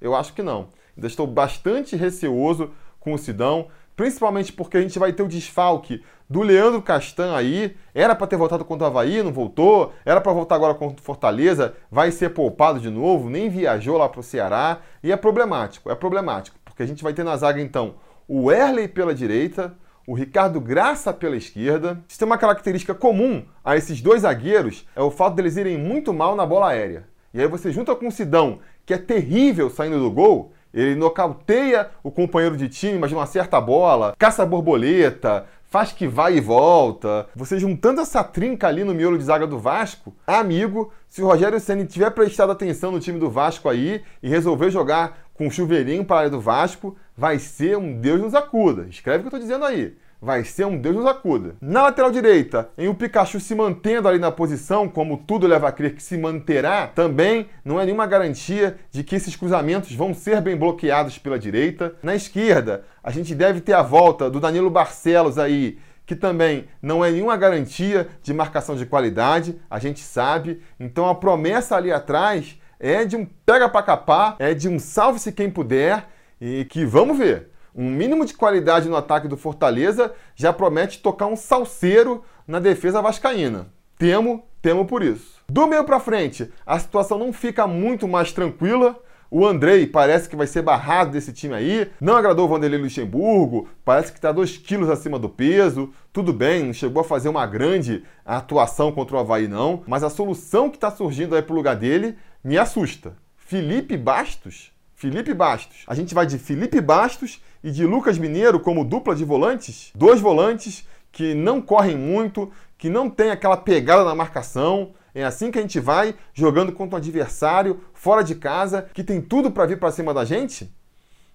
Eu 0.00 0.14
acho 0.14 0.32
que 0.32 0.42
não. 0.42 0.68
Ainda 0.96 1.08
estou 1.08 1.26
bastante 1.26 1.96
receoso 1.96 2.70
com 3.00 3.12
o 3.12 3.18
Sidão 3.18 3.68
principalmente 3.96 4.52
porque 4.52 4.76
a 4.76 4.82
gente 4.82 4.98
vai 4.98 5.12
ter 5.12 5.22
o 5.22 5.28
desfalque 5.28 6.04
do 6.28 6.42
Leandro 6.42 6.82
Castan 6.82 7.34
aí. 7.34 7.74
Era 7.94 8.14
para 8.14 8.26
ter 8.26 8.36
voltado 8.36 8.64
contra 8.64 8.84
o 8.84 8.90
Havaí, 8.90 9.22
não 9.22 9.32
voltou. 9.32 9.92
Era 10.04 10.20
para 10.20 10.32
voltar 10.32 10.54
agora 10.54 10.74
contra 10.74 11.00
o 11.00 11.04
Fortaleza, 11.04 11.74
vai 11.90 12.12
ser 12.12 12.30
poupado 12.30 12.78
de 12.78 12.90
novo, 12.90 13.30
nem 13.30 13.48
viajou 13.48 13.96
lá 13.96 14.08
para 14.08 14.20
o 14.20 14.22
Ceará. 14.22 14.80
E 15.02 15.10
é 15.10 15.16
problemático, 15.16 15.90
é 15.90 15.94
problemático, 15.94 16.58
porque 16.64 16.82
a 16.82 16.86
gente 16.86 17.02
vai 17.02 17.14
ter 17.14 17.24
na 17.24 17.36
zaga 17.36 17.60
então 17.60 17.94
o 18.28 18.50
Erley 18.50 18.88
pela 18.88 19.14
direita, 19.14 19.74
o 20.06 20.14
Ricardo 20.14 20.60
Graça 20.60 21.12
pela 21.12 21.36
esquerda. 21.36 22.02
Isso 22.08 22.18
tem 22.18 22.26
uma 22.26 22.38
característica 22.38 22.94
comum 22.94 23.44
a 23.64 23.76
esses 23.76 24.00
dois 24.00 24.22
zagueiros, 24.22 24.86
é 24.94 25.00
o 25.00 25.10
fato 25.10 25.34
deles 25.34 25.56
irem 25.56 25.78
muito 25.78 26.12
mal 26.12 26.36
na 26.36 26.44
bola 26.44 26.70
aérea. 26.70 27.04
E 27.32 27.40
aí 27.40 27.46
você 27.46 27.70
junta 27.70 27.94
com 27.94 28.08
o 28.08 28.12
Sidão, 28.12 28.60
que 28.84 28.94
é 28.94 28.98
terrível 28.98 29.68
saindo 29.68 29.98
do 29.98 30.10
gol, 30.10 30.52
ele 30.76 30.94
nocauteia 30.94 31.88
o 32.02 32.10
companheiro 32.10 32.56
de 32.56 32.68
time, 32.68 32.98
mas 32.98 33.10
de 33.10 33.16
uma 33.16 33.26
certa 33.26 33.60
bola, 33.60 34.14
caça 34.18 34.44
borboleta, 34.44 35.46
faz 35.64 35.90
que 35.90 36.06
vai 36.06 36.36
e 36.36 36.40
volta. 36.40 37.26
Você 37.34 37.58
juntando 37.58 38.00
essa 38.00 38.22
trinca 38.22 38.68
ali 38.68 38.84
no 38.84 38.94
miolo 38.94 39.16
de 39.18 39.24
zaga 39.24 39.46
do 39.46 39.58
Vasco, 39.58 40.14
amigo, 40.26 40.92
se 41.08 41.22
o 41.22 41.26
Rogério 41.26 41.58
Ceni 41.58 41.86
tiver 41.86 42.10
prestado 42.10 42.52
atenção 42.52 42.92
no 42.92 43.00
time 43.00 43.18
do 43.18 43.30
Vasco 43.30 43.68
aí 43.68 44.02
e 44.22 44.28
resolver 44.28 44.70
jogar 44.70 45.26
com 45.34 45.50
chuveirinho 45.50 46.04
para 46.04 46.16
a 46.16 46.18
área 46.20 46.30
do 46.30 46.40
Vasco, 46.40 46.96
vai 47.16 47.38
ser 47.38 47.76
um 47.76 47.98
Deus 48.00 48.20
nos 48.20 48.34
acuda. 48.34 48.86
Escreve 48.88 49.18
o 49.18 49.20
que 49.22 49.34
eu 49.34 49.38
estou 49.38 49.40
dizendo 49.40 49.64
aí 49.64 49.96
vai 50.26 50.42
ser 50.42 50.66
um 50.66 50.76
Deus 50.76 50.96
nos 50.96 51.06
acuda. 51.06 51.54
Na 51.60 51.82
lateral 51.82 52.10
direita, 52.10 52.68
em 52.76 52.88
o 52.88 52.94
Pikachu 52.94 53.38
se 53.38 53.54
mantendo 53.54 54.08
ali 54.08 54.18
na 54.18 54.32
posição, 54.32 54.88
como 54.88 55.18
tudo 55.18 55.46
leva 55.46 55.68
a 55.68 55.72
crer 55.72 55.94
que 55.94 56.02
se 56.02 56.18
manterá, 56.18 56.88
também 56.88 57.48
não 57.64 57.80
é 57.80 57.84
nenhuma 57.84 58.08
garantia 58.08 58.76
de 58.90 59.04
que 59.04 59.14
esses 59.14 59.36
cruzamentos 59.36 59.94
vão 59.94 60.12
ser 60.12 60.40
bem 60.40 60.56
bloqueados 60.56 61.16
pela 61.16 61.38
direita. 61.38 61.94
Na 62.02 62.16
esquerda, 62.16 62.82
a 63.04 63.12
gente 63.12 63.36
deve 63.36 63.60
ter 63.60 63.74
a 63.74 63.82
volta 63.82 64.28
do 64.28 64.40
Danilo 64.40 64.68
Barcelos 64.68 65.38
aí, 65.38 65.78
que 66.04 66.16
também 66.16 66.64
não 66.82 67.04
é 67.04 67.10
nenhuma 67.12 67.36
garantia 67.36 68.08
de 68.20 68.34
marcação 68.34 68.74
de 68.74 68.84
qualidade, 68.84 69.56
a 69.70 69.78
gente 69.78 70.00
sabe. 70.00 70.60
Então 70.80 71.08
a 71.08 71.14
promessa 71.14 71.76
ali 71.76 71.92
atrás 71.92 72.60
é 72.80 73.04
de 73.04 73.14
um 73.16 73.24
pega 73.24 73.68
para 73.68 73.82
capar, 73.84 74.34
é 74.40 74.52
de 74.52 74.68
um 74.68 74.80
salve-se 74.80 75.30
quem 75.30 75.48
puder 75.48 76.04
e 76.40 76.64
que 76.64 76.84
vamos 76.84 77.16
ver 77.16 77.54
um 77.76 77.90
mínimo 77.90 78.24
de 78.24 78.32
qualidade 78.34 78.88
no 78.88 78.96
ataque 78.96 79.28
do 79.28 79.36
Fortaleza 79.36 80.12
já 80.34 80.52
promete 80.52 81.00
tocar 81.00 81.26
um 81.26 81.36
salseiro 81.36 82.24
na 82.48 82.58
defesa 82.58 83.02
vascaína. 83.02 83.68
Temo, 83.98 84.44
temo 84.62 84.86
por 84.86 85.02
isso. 85.02 85.36
Do 85.48 85.66
meio 85.66 85.84
para 85.84 86.00
frente, 86.00 86.50
a 86.64 86.78
situação 86.78 87.18
não 87.18 87.32
fica 87.32 87.66
muito 87.66 88.08
mais 88.08 88.32
tranquila. 88.32 88.98
O 89.30 89.44
Andrei 89.44 89.86
parece 89.86 90.28
que 90.28 90.36
vai 90.36 90.46
ser 90.46 90.62
barrado 90.62 91.10
desse 91.10 91.32
time 91.32 91.54
aí. 91.54 91.90
Não 92.00 92.16
agradou 92.16 92.46
o 92.46 92.48
Vanderlei 92.48 92.80
Luxemburgo. 92.80 93.68
Parece 93.84 94.12
que 94.12 94.18
está 94.18 94.30
2 94.30 94.58
quilos 94.58 94.88
acima 94.88 95.18
do 95.18 95.28
peso. 95.28 95.92
Tudo 96.12 96.32
bem, 96.32 96.62
não 96.62 96.72
chegou 96.72 97.00
a 97.00 97.04
fazer 97.04 97.28
uma 97.28 97.44
grande 97.44 98.04
atuação 98.24 98.92
contra 98.92 99.16
o 99.16 99.18
Havaí, 99.18 99.48
não. 99.48 99.82
Mas 99.86 100.04
a 100.04 100.10
solução 100.10 100.70
que 100.70 100.76
está 100.76 100.90
surgindo 100.90 101.34
aí 101.34 101.42
pro 101.42 101.56
lugar 101.56 101.74
dele 101.74 102.16
me 102.42 102.56
assusta. 102.56 103.16
Felipe 103.36 103.96
Bastos? 103.96 104.72
Felipe 104.96 105.34
Bastos. 105.34 105.84
A 105.86 105.94
gente 105.94 106.14
vai 106.14 106.24
de 106.24 106.38
Felipe 106.38 106.80
Bastos 106.80 107.42
e 107.62 107.70
de 107.70 107.84
Lucas 107.84 108.16
Mineiro 108.16 108.58
como 108.58 108.82
dupla 108.82 109.14
de 109.14 109.26
volantes, 109.26 109.92
dois 109.94 110.22
volantes 110.22 110.86
que 111.12 111.34
não 111.34 111.60
correm 111.60 111.94
muito, 111.94 112.50
que 112.78 112.88
não 112.88 113.10
tem 113.10 113.30
aquela 113.30 113.58
pegada 113.58 114.04
na 114.04 114.14
marcação. 114.14 114.94
É 115.14 115.22
assim 115.22 115.50
que 115.50 115.58
a 115.58 115.60
gente 115.60 115.78
vai 115.78 116.14
jogando 116.32 116.72
contra 116.72 116.96
um 116.96 116.98
adversário 116.98 117.82
fora 117.92 118.24
de 118.24 118.36
casa 118.36 118.88
que 118.94 119.04
tem 119.04 119.20
tudo 119.20 119.50
para 119.50 119.66
vir 119.66 119.78
para 119.78 119.92
cima 119.92 120.14
da 120.14 120.24
gente? 120.24 120.74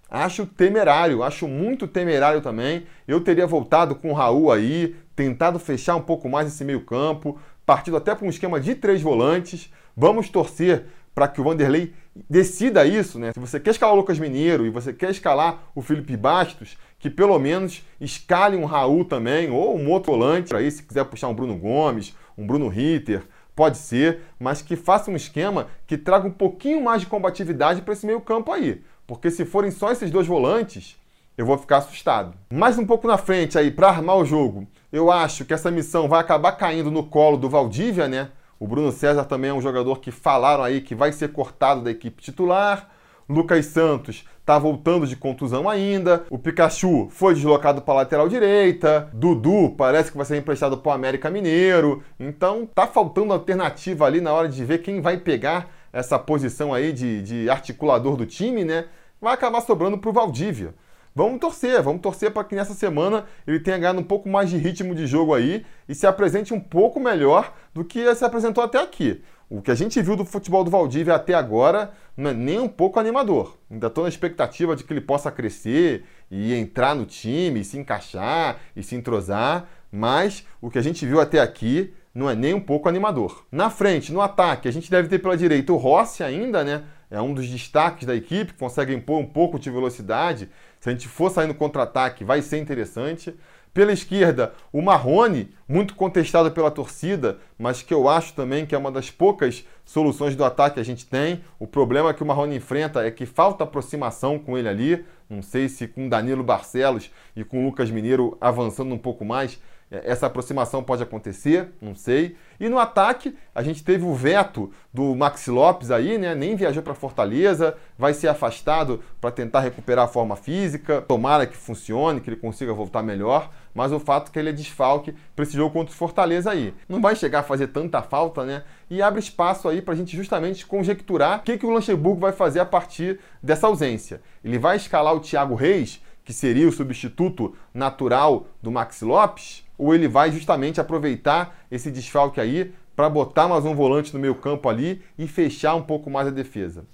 Acho 0.10 0.48
temerário, 0.48 1.22
acho 1.22 1.48
muito 1.48 1.88
temerário 1.88 2.42
também. 2.42 2.88
Eu 3.08 3.22
teria 3.22 3.46
voltado 3.46 3.94
com 3.94 4.10
o 4.10 4.16
Raul 4.16 4.52
aí, 4.52 4.96
tentado 5.16 5.60
fechar 5.60 5.96
um 5.96 6.02
pouco 6.02 6.28
mais 6.28 6.48
esse 6.48 6.66
meio-campo, 6.66 7.40
partido 7.64 7.96
até 7.96 8.16
para 8.16 8.26
um 8.26 8.30
esquema 8.30 8.60
de 8.60 8.74
três 8.74 9.04
volantes. 9.04 9.72
Vamos 9.96 10.30
torcer 10.30 10.88
para 11.14 11.28
que 11.28 11.42
o 11.42 11.44
Vanderlei 11.44 11.94
decida 12.30 12.86
isso, 12.86 13.20
né? 13.20 13.32
Se 13.34 13.40
você 13.40 13.60
quer 13.60 13.72
escalar 13.72 13.94
o 13.96 13.98
Lucas 13.98 14.20
Mineiro 14.20 14.66
e 14.66 14.70
você 14.70 14.94
quer 14.94 15.12
escalar 15.12 15.72
o 15.76 15.82
Felipe 15.82 16.16
Bastos, 16.16 16.78
que 17.00 17.10
pelo 17.10 17.38
menos 17.40 17.84
escale 18.00 18.56
um 18.56 18.66
Raul 18.66 19.06
também, 19.06 19.50
ou 19.50 19.78
um 19.78 19.90
outro 19.90 20.12
volante 20.12 20.56
aí, 20.56 20.70
se 20.70 20.84
quiser 20.84 21.06
puxar 21.06 21.28
um 21.28 21.34
Bruno 21.34 21.58
Gomes, 21.58 22.16
um 22.38 22.46
Bruno 22.46 22.68
Ritter, 22.68 23.24
Pode 23.56 23.78
ser, 23.78 24.22
mas 24.40 24.62
que 24.62 24.76
faça 24.76 25.12
um 25.12 25.16
esquema 25.16 25.68
que 25.86 25.98
traga 25.98 26.28
um 26.28 26.32
pouquinho 26.32 26.82
mais 26.82 27.02
de 27.02 27.08
combatividade 27.08 27.82
para 27.82 27.94
esse 27.94 28.06
meio 28.06 28.22
campo 28.22 28.52
aí. 28.52 28.82
Porque 29.06 29.30
se 29.30 29.46
forem 29.46 29.72
só 29.72 29.92
esses 29.92 30.10
dois 30.10 30.26
volantes, 30.26 30.98
eu 31.38 31.46
vou 31.46 31.58
ficar 31.58 31.78
assustado. 31.78 32.34
Mais 32.52 32.78
um 32.78 32.86
pouco 32.86 33.08
na 33.08 33.18
frente 33.18 33.58
aí, 33.58 33.70
para 33.70 33.90
armar 33.90 34.18
o 34.18 34.26
jogo, 34.26 34.68
eu 34.92 35.12
acho 35.12 35.44
que 35.44 35.54
essa 35.54 35.70
missão 35.70 36.08
vai 36.08 36.22
acabar 36.22 36.54
caindo 36.54 36.90
no 36.90 37.04
colo 37.04 37.38
do 37.38 37.50
Valdívia, 37.50 38.08
né? 38.08 38.30
O 38.62 38.68
Bruno 38.68 38.92
César 38.92 39.26
também 39.26 39.50
é 39.50 39.54
um 39.56 39.60
jogador 39.60 40.00
que 40.00 40.12
falaram 40.12 40.64
aí 40.64 40.82
que 40.82 40.94
vai 40.94 41.12
ser 41.12 41.30
cortado 41.30 41.82
da 41.82 41.90
equipe 41.90 42.22
titular. 42.22 42.92
Lucas 43.28 43.66
Santos 43.66 44.24
tá 44.46 44.60
voltando 44.60 45.08
de 45.08 45.16
contusão 45.16 45.68
ainda. 45.68 46.28
O 46.30 46.38
Pikachu 46.38 47.08
foi 47.10 47.34
deslocado 47.34 47.82
para 47.82 47.96
lateral 47.96 48.30
direita. 48.30 49.10
Dudu 49.14 49.74
parece 49.76 50.12
que 50.12 50.18
vai 50.18 50.28
ser 50.28 50.38
emprestado 50.38 50.78
para 50.78 50.92
o 50.92 50.94
América 50.94 51.28
Mineiro. 51.28 52.04
Então 52.20 52.68
tá 52.68 52.86
faltando 52.86 53.34
alternativa 53.34 54.06
ali 54.06 54.22
na 54.22 54.32
hora 54.32 54.48
de 54.48 54.64
ver 54.64 54.84
quem 54.84 55.02
vai 55.02 55.18
pegar 55.18 55.68
essa 55.92 56.20
posição 56.20 56.72
aí 56.72 56.94
de, 56.94 57.24
de 57.24 57.50
articulador 57.50 58.16
do 58.16 58.28
time, 58.28 58.64
né? 58.64 58.86
Vai 59.20 59.34
acabar 59.34 59.62
sobrando 59.62 59.98
para 59.98 60.12
o 60.12 60.14
Valdívia. 60.14 60.76
Vamos 61.14 61.40
torcer, 61.40 61.82
vamos 61.82 62.02
torcer 62.02 62.32
para 62.32 62.44
que 62.46 62.56
nessa 62.56 62.74
semana 62.74 63.26
ele 63.46 63.60
tenha 63.60 63.78
ganhado 63.78 64.00
um 64.00 64.04
pouco 64.04 64.30
mais 64.30 64.50
de 64.50 64.58
ritmo 64.58 64.96
de 64.96 65.06
jogo 65.06 65.34
aí 65.34 65.66
e 65.88 65.94
se 65.94 66.08
apresente 66.08 66.54
um 66.54 66.60
pouco 66.60 67.02
melhor 67.02 67.54
do 67.74 67.84
que 67.84 68.16
se 68.16 68.24
apresentou 68.24 68.64
até 68.64 68.82
aqui. 68.82 69.22
O 69.50 69.62
que 69.62 69.70
a 69.70 69.76
gente 69.76 70.02
viu 70.02 70.16
do 70.16 70.24
futebol 70.24 70.64
do 70.64 70.72
Valdívia 70.72 71.14
até 71.14 71.34
agora 71.34 71.92
não 72.16 72.30
é 72.30 72.34
nem 72.34 72.60
um 72.60 72.70
pouco 72.70 72.98
animador. 72.98 73.58
Ainda 73.70 73.88
estou 73.88 74.06
na 74.06 74.10
expectativa 74.10 74.74
de 74.74 74.86
que 74.86 74.94
ele 74.94 75.02
possa 75.02 75.30
crescer 75.30 76.06
e 76.30 76.54
entrar 76.54 76.96
no 76.96 77.06
time, 77.06 77.60
e 77.60 77.66
se 77.66 77.78
encaixar 77.78 78.60
e 78.74 78.82
se 78.82 78.96
entrosar, 78.96 79.68
mas 79.92 80.48
o 80.62 80.70
que 80.70 80.78
a 80.78 80.82
gente 80.82 81.06
viu 81.06 81.20
até 81.20 81.42
aqui 81.42 81.94
não 82.16 82.30
é 82.30 82.36
nem 82.36 82.54
um 82.54 82.62
pouco 82.62 82.88
animador. 82.88 83.46
Na 83.52 83.70
frente, 83.70 84.14
no 84.14 84.22
ataque, 84.22 84.70
a 84.70 84.72
gente 84.72 84.90
deve 84.90 85.10
ter 85.10 85.20
pela 85.20 85.36
direita 85.36 85.74
o 85.74 85.78
Rossi 85.78 86.24
ainda, 86.24 86.64
né? 86.64 86.84
É 87.10 87.22
um 87.22 87.34
dos 87.34 87.50
destaques 87.50 88.08
da 88.08 88.16
equipe, 88.16 88.54
consegue 88.54 88.94
impor 88.94 89.20
um 89.20 89.26
pouco 89.26 89.60
de 89.60 89.70
velocidade. 89.70 90.50
Se 90.82 90.90
a 90.90 90.92
gente 90.92 91.08
for 91.08 91.30
sair 91.30 91.46
no 91.46 91.54
contra-ataque, 91.54 92.26
vai 92.26 92.42
ser 92.42 92.58
interessante. 92.58 93.34
Pela 93.72 93.94
esquerda, 93.94 94.52
o 94.74 94.82
Marrone, 94.82 95.54
muito 95.66 95.96
contestado 95.96 96.52
pela 96.52 96.72
torcida, 96.72 97.38
mas 97.58 97.84
que 97.84 97.94
eu 97.94 98.10
acho 98.10 98.34
também 98.34 98.66
que 98.66 98.74
é 98.74 98.78
uma 98.78 98.92
das 98.92 99.12
poucas 99.12 99.64
soluções 99.86 100.36
do 100.36 100.44
ataque 100.44 100.74
que 100.74 100.80
a 100.82 100.86
gente 100.86 101.06
tem. 101.06 101.42
O 101.60 101.68
problema 101.68 102.14
que 102.16 102.24
o 102.24 102.26
Marrone 102.26 102.56
enfrenta 102.56 103.06
é 103.06 103.12
que 103.12 103.28
falta 103.28 103.64
aproximação 103.64 104.40
com 104.40 104.58
ele 104.58 104.68
ali. 104.68 105.06
Não 105.30 105.44
sei 105.44 105.70
se 105.70 105.88
com 105.88 106.10
Danilo 106.10 106.44
Barcelos 106.44 107.12
e 107.36 107.44
com 107.44 107.64
Lucas 107.64 107.92
Mineiro 107.92 108.36
avançando 108.42 108.94
um 108.94 108.98
pouco 108.98 109.24
mais, 109.24 109.62
essa 109.92 110.28
aproximação 110.28 110.82
pode 110.82 111.04
acontecer, 111.04 111.68
não 111.82 111.94
sei. 111.94 112.38
E 112.58 112.70
no 112.70 112.80
ataque, 112.80 113.36
a 113.54 113.62
gente 113.62 113.84
teve 113.84 114.06
o 114.06 114.14
veto 114.14 114.72
do 114.94 115.14
Maxi 115.14 115.52
Lopes 115.52 115.92
aí, 115.92 116.18
né? 116.18 116.34
Nem 116.34 116.56
viajou 116.56 116.82
para 116.82 116.94
Fortaleza, 116.94 117.76
vai 117.98 118.14
ser 118.14 118.30
afastado 118.30 119.04
para 119.20 119.32
tentar 119.32 119.60
recuperar 119.60 120.06
a 120.06 120.08
forma 120.08 120.38
física. 120.38 121.02
Tomara 121.02 121.46
que 121.46 121.58
funcione, 121.58 122.22
que 122.22 122.30
ele 122.30 122.38
consiga 122.38 122.74
voltar 122.74 123.04
melhor. 123.04 123.52
Mas 123.74 123.92
o 123.92 124.00
fato 124.00 124.30
é 124.30 124.32
que 124.32 124.40
ele 124.40 124.50
é 124.50 124.54
desfalque 124.54 125.14
para 125.36 125.44
esse 125.44 125.58
jogo 125.58 125.74
contra 125.74 125.94
o 125.94 125.98
Fortaleza 125.98 126.52
aí. 126.52 126.74
Não 126.88 127.02
vai 127.02 127.16
chegar 127.16 127.40
a 127.40 127.44
fazer 127.44 127.68
tanta 127.68 128.02
falta, 128.02 128.46
né? 128.46 128.64
E 128.90 129.02
abre 129.02 129.20
espaço 129.20 129.68
aí 129.68 129.82
para 129.82 129.94
a 129.94 129.98
gente 129.98 130.16
justamente 130.16 130.66
conjecturar 130.66 131.40
o 131.40 131.44
que, 131.44 131.58
que 131.58 131.66
o 131.66 131.70
Luxemburgo 131.70 132.22
vai 132.22 132.32
fazer 132.32 132.62
a 132.62 132.66
partir 132.66 133.20
dessa 133.44 133.68
ausência. 133.68 134.22
Ele 134.44 134.58
vai 134.58 134.78
escalar 134.78 135.14
o 135.14 135.20
Thiago 135.20 135.56
Reis, 135.56 136.02
que 136.24 136.34
seria 136.34 136.68
o 136.68 136.72
substituto 136.72 137.56
natural 137.74 138.48
do 138.62 138.72
Maxi 138.72 139.04
Lopes? 139.04 139.66
Ou 139.82 139.96
ele 139.96 140.08
vai 140.08 140.32
justamente 140.32 140.80
aproveitar 140.80 141.58
esse 141.72 141.90
desfalque 141.90 142.40
aí 142.40 142.72
para 142.96 143.10
botar 143.10 143.48
mais 143.48 143.66
um 143.66 143.74
volante 143.74 144.14
no 144.14 144.20
meio 144.20 144.36
campo 144.36 144.70
ali 144.70 145.02
e 145.18 145.28
fechar 145.28 145.74
um 145.74 145.82
pouco 145.82 146.08
mais 146.08 146.28
a 146.28 146.30
defesa. 146.30 146.86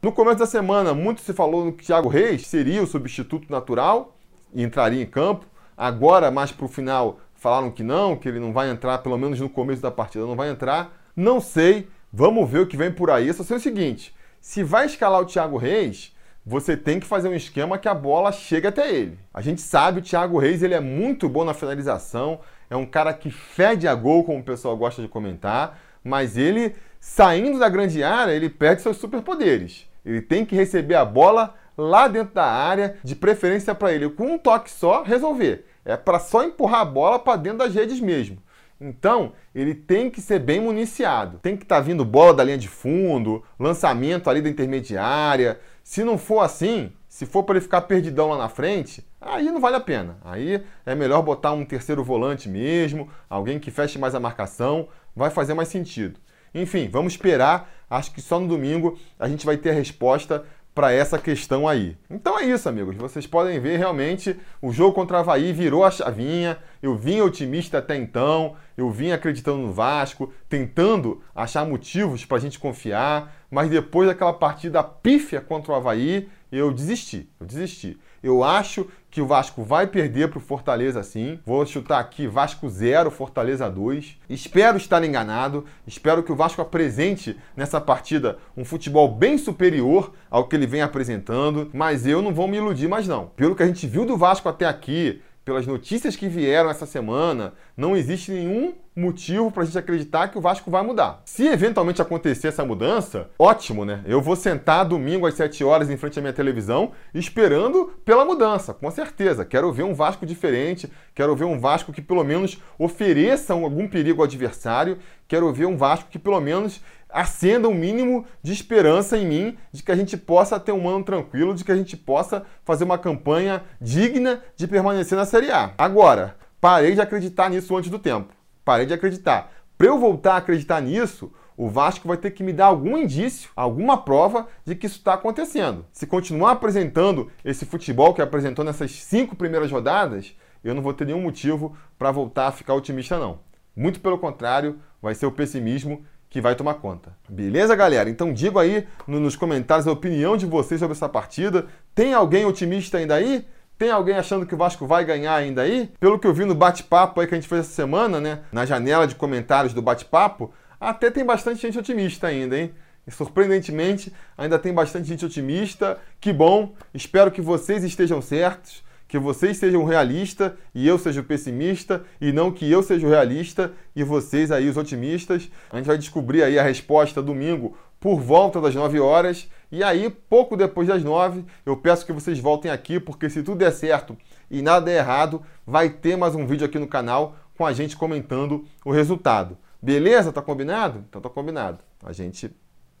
No 0.00 0.10
começo 0.10 0.38
da 0.38 0.46
semana, 0.46 0.94
muito 0.94 1.20
se 1.20 1.34
falou 1.34 1.70
que 1.74 1.84
Thiago 1.84 2.08
Reis 2.08 2.46
seria 2.46 2.82
o 2.82 2.86
substituto 2.86 3.52
natural 3.52 4.16
e 4.54 4.62
entraria 4.62 5.02
em 5.02 5.06
campo. 5.06 5.44
Agora, 5.76 6.30
mais 6.30 6.50
para 6.50 6.64
o 6.64 6.68
final, 6.68 7.20
falaram 7.34 7.70
que 7.70 7.82
não, 7.82 8.16
que 8.16 8.26
ele 8.26 8.40
não 8.40 8.50
vai 8.50 8.70
entrar, 8.70 8.96
pelo 8.98 9.18
menos 9.18 9.38
no 9.38 9.50
começo 9.50 9.82
da 9.82 9.90
partida 9.90 10.24
não 10.24 10.34
vai 10.34 10.48
entrar. 10.48 10.90
Não 11.14 11.38
sei, 11.38 11.86
vamos 12.10 12.48
ver 12.48 12.60
o 12.60 12.66
que 12.66 12.78
vem 12.78 12.90
por 12.90 13.10
aí. 13.10 13.30
Só 13.34 13.44
sei 13.44 13.58
o 13.58 13.60
seguinte, 13.60 14.14
se 14.40 14.64
vai 14.64 14.86
escalar 14.86 15.20
o 15.20 15.26
Thiago 15.26 15.58
Reis, 15.58 16.16
você 16.44 16.76
tem 16.76 16.98
que 16.98 17.06
fazer 17.06 17.28
um 17.28 17.34
esquema 17.34 17.78
que 17.78 17.88
a 17.88 17.94
bola 17.94 18.32
chegue 18.32 18.66
até 18.66 18.90
ele. 18.90 19.18
A 19.32 19.40
gente 19.40 19.60
sabe 19.60 20.00
o 20.00 20.02
Thiago 20.02 20.38
Reis, 20.38 20.62
ele 20.62 20.74
é 20.74 20.80
muito 20.80 21.28
bom 21.28 21.44
na 21.44 21.54
finalização, 21.54 22.40
é 22.68 22.76
um 22.76 22.86
cara 22.86 23.12
que 23.14 23.30
fede 23.30 23.86
a 23.86 23.94
gol, 23.94 24.24
como 24.24 24.40
o 24.40 24.44
pessoal 24.44 24.76
gosta 24.76 25.00
de 25.00 25.08
comentar, 25.08 25.78
mas 26.02 26.36
ele, 26.36 26.74
saindo 26.98 27.58
da 27.58 27.68
grande 27.68 28.02
área, 28.02 28.32
ele 28.32 28.48
perde 28.48 28.82
seus 28.82 28.96
superpoderes. 28.96 29.88
Ele 30.04 30.20
tem 30.20 30.44
que 30.44 30.56
receber 30.56 30.96
a 30.96 31.04
bola 31.04 31.54
lá 31.78 32.08
dentro 32.08 32.34
da 32.34 32.44
área, 32.44 32.96
de 33.04 33.14
preferência 33.14 33.74
para 33.74 33.92
ele, 33.92 34.10
com 34.10 34.34
um 34.34 34.38
toque 34.38 34.70
só, 34.70 35.02
resolver. 35.02 35.66
É 35.84 35.96
para 35.96 36.18
só 36.18 36.42
empurrar 36.42 36.80
a 36.80 36.84
bola 36.84 37.18
para 37.18 37.36
dentro 37.36 37.58
das 37.58 37.74
redes 37.74 38.00
mesmo. 38.00 38.38
Então, 38.82 39.32
ele 39.54 39.74
tem 39.74 40.10
que 40.10 40.20
ser 40.20 40.40
bem 40.40 40.60
municiado. 40.60 41.38
Tem 41.38 41.56
que 41.56 41.62
estar 41.62 41.76
tá 41.76 41.80
vindo 41.80 42.04
bola 42.04 42.34
da 42.34 42.42
linha 42.42 42.58
de 42.58 42.66
fundo, 42.66 43.44
lançamento 43.58 44.28
ali 44.28 44.42
da 44.42 44.48
intermediária. 44.48 45.60
Se 45.84 46.02
não 46.02 46.18
for 46.18 46.40
assim, 46.40 46.92
se 47.08 47.24
for 47.24 47.44
para 47.44 47.54
ele 47.54 47.62
ficar 47.62 47.82
perdidão 47.82 48.28
lá 48.30 48.36
na 48.36 48.48
frente, 48.48 49.06
aí 49.20 49.52
não 49.52 49.60
vale 49.60 49.76
a 49.76 49.80
pena. 49.80 50.18
Aí 50.24 50.64
é 50.84 50.94
melhor 50.96 51.22
botar 51.22 51.52
um 51.52 51.64
terceiro 51.64 52.02
volante 52.02 52.48
mesmo, 52.48 53.08
alguém 53.30 53.60
que 53.60 53.70
feche 53.70 53.98
mais 53.98 54.16
a 54.16 54.20
marcação, 54.20 54.88
vai 55.14 55.30
fazer 55.30 55.54
mais 55.54 55.68
sentido. 55.68 56.18
Enfim, 56.52 56.88
vamos 56.88 57.12
esperar. 57.12 57.70
Acho 57.88 58.12
que 58.12 58.20
só 58.20 58.40
no 58.40 58.48
domingo 58.48 58.98
a 59.18 59.28
gente 59.28 59.46
vai 59.46 59.56
ter 59.56 59.70
a 59.70 59.74
resposta 59.74 60.44
para 60.74 60.92
essa 60.92 61.18
questão 61.18 61.68
aí. 61.68 61.96
Então 62.08 62.38
é 62.38 62.44
isso, 62.44 62.68
amigos. 62.68 62.96
Vocês 62.96 63.26
podem 63.26 63.60
ver 63.60 63.76
realmente 63.76 64.36
o 64.60 64.72
jogo 64.72 64.94
contra 64.94 65.18
o 65.18 65.20
Havaí 65.20 65.52
virou 65.52 65.84
a 65.84 65.90
chavinha. 65.90 66.58
Eu 66.82 66.96
vim 66.96 67.20
otimista 67.20 67.78
até 67.78 67.96
então, 67.96 68.56
eu 68.76 68.90
vim 68.90 69.12
acreditando 69.12 69.58
no 69.58 69.72
Vasco, 69.72 70.32
tentando 70.48 71.22
achar 71.34 71.66
motivos 71.66 72.24
para 72.24 72.38
a 72.38 72.40
gente 72.40 72.58
confiar, 72.58 73.34
mas 73.50 73.68
depois 73.68 74.08
daquela 74.08 74.32
partida 74.32 74.82
pífia 74.82 75.40
contra 75.40 75.72
o 75.72 75.74
Havaí, 75.74 76.28
eu 76.50 76.72
desisti. 76.72 77.28
Eu 77.38 77.46
desisti. 77.46 77.98
Eu 78.22 78.42
acho 78.42 78.88
que 79.12 79.20
o 79.20 79.26
Vasco 79.26 79.62
vai 79.62 79.86
perder 79.86 80.28
para 80.28 80.38
o 80.38 80.40
Fortaleza 80.40 81.02
sim. 81.02 81.38
Vou 81.44 81.66
chutar 81.66 82.00
aqui 82.00 82.26
Vasco 82.26 82.66
0, 82.66 83.10
Fortaleza 83.10 83.68
2. 83.68 84.18
Espero 84.28 84.78
estar 84.78 85.04
enganado. 85.04 85.66
Espero 85.86 86.22
que 86.22 86.32
o 86.32 86.34
Vasco 86.34 86.62
apresente 86.62 87.38
nessa 87.54 87.78
partida 87.78 88.38
um 88.56 88.64
futebol 88.64 89.06
bem 89.06 89.36
superior 89.36 90.14
ao 90.30 90.48
que 90.48 90.56
ele 90.56 90.66
vem 90.66 90.80
apresentando. 90.80 91.70
Mas 91.74 92.06
eu 92.06 92.22
não 92.22 92.32
vou 92.32 92.48
me 92.48 92.56
iludir 92.56 92.88
mais 92.88 93.06
não. 93.06 93.26
Pelo 93.36 93.54
que 93.54 93.62
a 93.62 93.66
gente 93.66 93.86
viu 93.86 94.06
do 94.06 94.16
Vasco 94.16 94.48
até 94.48 94.64
aqui, 94.64 95.20
pelas 95.44 95.66
notícias 95.66 96.14
que 96.14 96.28
vieram 96.28 96.70
essa 96.70 96.86
semana, 96.86 97.54
não 97.76 97.96
existe 97.96 98.30
nenhum 98.30 98.74
motivo 98.94 99.50
para 99.50 99.62
a 99.62 99.66
gente 99.66 99.78
acreditar 99.78 100.28
que 100.28 100.38
o 100.38 100.40
Vasco 100.40 100.70
vai 100.70 100.82
mudar. 100.82 101.22
Se 101.24 101.46
eventualmente 101.46 102.02
acontecer 102.02 102.48
essa 102.48 102.64
mudança, 102.64 103.30
ótimo, 103.38 103.84
né? 103.84 104.02
Eu 104.06 104.20
vou 104.20 104.36
sentar 104.36 104.84
domingo 104.84 105.26
às 105.26 105.34
7 105.34 105.64
horas 105.64 105.88
em 105.90 105.96
frente 105.96 106.18
à 106.18 106.22
minha 106.22 106.32
televisão 106.32 106.92
esperando 107.14 107.92
pela 108.04 108.24
mudança, 108.24 108.74
com 108.74 108.90
certeza. 108.90 109.44
Quero 109.44 109.72
ver 109.72 109.82
um 109.82 109.94
Vasco 109.94 110.26
diferente, 110.26 110.90
quero 111.14 111.34
ver 111.34 111.44
um 111.44 111.58
Vasco 111.58 111.92
que 111.92 112.02
pelo 112.02 112.22
menos 112.22 112.60
ofereça 112.78 113.54
algum 113.54 113.88
perigo 113.88 114.20
ao 114.20 114.26
adversário, 114.26 114.98
quero 115.26 115.52
ver 115.52 115.66
um 115.66 115.76
Vasco 115.76 116.10
que 116.10 116.18
pelo 116.18 116.40
menos 116.40 116.80
acenda 117.12 117.68
um 117.68 117.74
mínimo 117.74 118.24
de 118.42 118.52
esperança 118.52 119.16
em 119.16 119.26
mim 119.26 119.58
de 119.70 119.82
que 119.82 119.92
a 119.92 119.96
gente 119.96 120.16
possa 120.16 120.58
ter 120.58 120.72
um 120.72 120.88
ano 120.88 121.04
tranquilo, 121.04 121.54
de 121.54 121.64
que 121.64 121.72
a 121.72 121.76
gente 121.76 121.96
possa 121.96 122.44
fazer 122.64 122.84
uma 122.84 122.98
campanha 122.98 123.62
digna 123.80 124.42
de 124.56 124.66
permanecer 124.66 125.16
na 125.16 125.24
Série 125.24 125.50
A. 125.50 125.72
Agora, 125.76 126.36
parei 126.60 126.94
de 126.94 127.00
acreditar 127.00 127.50
nisso 127.50 127.76
antes 127.76 127.90
do 127.90 127.98
tempo. 127.98 128.32
Parei 128.64 128.86
de 128.86 128.94
acreditar. 128.94 129.52
Para 129.76 129.86
eu 129.88 129.98
voltar 129.98 130.34
a 130.34 130.36
acreditar 130.38 130.80
nisso, 130.80 131.32
o 131.56 131.68
Vasco 131.68 132.08
vai 132.08 132.16
ter 132.16 132.30
que 132.30 132.42
me 132.42 132.52
dar 132.52 132.66
algum 132.66 132.96
indício, 132.96 133.50
alguma 133.54 133.96
prova 133.96 134.46
de 134.64 134.74
que 134.74 134.86
isso 134.86 134.98
está 134.98 135.14
acontecendo. 135.14 135.84
Se 135.92 136.06
continuar 136.06 136.52
apresentando 136.52 137.30
esse 137.44 137.66
futebol 137.66 138.14
que 138.14 138.22
apresentou 138.22 138.64
nessas 138.64 138.92
cinco 138.92 139.36
primeiras 139.36 139.70
rodadas, 139.70 140.34
eu 140.64 140.74
não 140.74 140.82
vou 140.82 140.94
ter 140.94 141.06
nenhum 141.06 141.20
motivo 141.20 141.76
para 141.98 142.10
voltar 142.10 142.48
a 142.48 142.52
ficar 142.52 142.74
otimista, 142.74 143.18
não. 143.18 143.40
Muito 143.74 144.00
pelo 144.00 144.18
contrário, 144.18 144.78
vai 145.00 145.14
ser 145.14 145.26
o 145.26 145.32
pessimismo 145.32 146.04
que 146.32 146.40
vai 146.40 146.54
tomar 146.54 146.74
conta. 146.74 147.14
Beleza, 147.28 147.76
galera? 147.76 148.08
Então 148.08 148.32
digo 148.32 148.58
aí 148.58 148.88
nos 149.06 149.36
comentários 149.36 149.86
a 149.86 149.92
opinião 149.92 150.34
de 150.34 150.46
vocês 150.46 150.80
sobre 150.80 150.96
essa 150.96 151.06
partida. 151.06 151.66
Tem 151.94 152.14
alguém 152.14 152.46
otimista 152.46 152.96
ainda 152.96 153.16
aí? 153.16 153.46
Tem 153.76 153.90
alguém 153.90 154.16
achando 154.16 154.46
que 154.46 154.54
o 154.54 154.56
Vasco 154.56 154.86
vai 154.86 155.04
ganhar 155.04 155.34
ainda 155.34 155.60
aí? 155.60 155.92
Pelo 156.00 156.18
que 156.18 156.26
eu 156.26 156.32
vi 156.32 156.46
no 156.46 156.54
bate-papo 156.54 157.20
aí 157.20 157.26
que 157.26 157.34
a 157.34 157.36
gente 157.38 157.46
fez 157.46 157.60
essa 157.60 157.72
semana, 157.72 158.18
né? 158.18 158.40
Na 158.50 158.64
janela 158.64 159.06
de 159.06 159.14
comentários 159.14 159.74
do 159.74 159.82
bate-papo, 159.82 160.54
até 160.80 161.10
tem 161.10 161.22
bastante 161.22 161.60
gente 161.60 161.78
otimista 161.78 162.28
ainda, 162.28 162.58
hein? 162.58 162.72
E 163.06 163.10
surpreendentemente, 163.10 164.10
ainda 164.38 164.58
tem 164.58 164.72
bastante 164.72 165.08
gente 165.08 165.26
otimista. 165.26 165.98
Que 166.18 166.32
bom! 166.32 166.72
Espero 166.94 167.30
que 167.30 167.42
vocês 167.42 167.84
estejam 167.84 168.22
certos 168.22 168.82
que 169.12 169.18
vocês 169.18 169.58
sejam 169.58 169.84
realistas 169.84 170.52
e 170.74 170.88
eu 170.88 170.98
seja 170.98 171.22
pessimista, 171.22 172.02
e 172.18 172.32
não 172.32 172.50
que 172.50 172.70
eu 172.70 172.82
seja 172.82 173.06
realista 173.06 173.70
e 173.94 174.02
vocês 174.02 174.50
aí 174.50 174.66
os 174.70 174.78
otimistas. 174.78 175.50
A 175.70 175.76
gente 175.76 175.84
vai 175.84 175.98
descobrir 175.98 176.42
aí 176.42 176.58
a 176.58 176.62
resposta 176.62 177.20
domingo 177.20 177.76
por 178.00 178.18
volta 178.18 178.58
das 178.58 178.74
9 178.74 178.98
horas. 179.00 179.50
E 179.70 179.84
aí, 179.84 180.08
pouco 180.08 180.56
depois 180.56 180.88
das 180.88 181.04
9, 181.04 181.44
eu 181.66 181.76
peço 181.76 182.06
que 182.06 182.12
vocês 182.12 182.38
voltem 182.38 182.70
aqui, 182.70 182.98
porque 182.98 183.28
se 183.28 183.42
tudo 183.42 183.58
der 183.58 183.72
certo 183.72 184.16
e 184.50 184.62
nada 184.62 184.86
der 184.86 185.00
errado, 185.00 185.42
vai 185.66 185.90
ter 185.90 186.16
mais 186.16 186.34
um 186.34 186.46
vídeo 186.46 186.64
aqui 186.64 186.78
no 186.78 186.88
canal 186.88 187.36
com 187.54 187.66
a 187.66 187.72
gente 187.74 187.98
comentando 187.98 188.64
o 188.82 188.90
resultado. 188.90 189.58
Beleza? 189.82 190.32
Tá 190.32 190.40
combinado? 190.40 191.04
Então 191.06 191.20
tá 191.20 191.28
combinado. 191.28 191.80
A 192.02 192.14
gente 192.14 192.50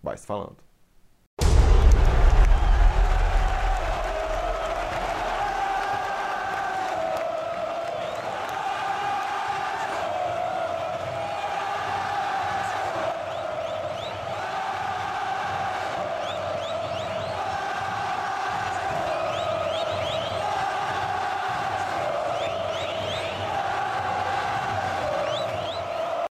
vai 0.02 0.18
se 0.18 0.26
falando. 0.26 0.71